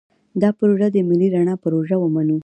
[0.41, 2.37] دا پروژه دې د ملي رڼا پروژه ومنو.